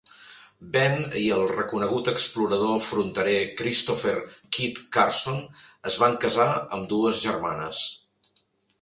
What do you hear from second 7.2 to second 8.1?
germanes.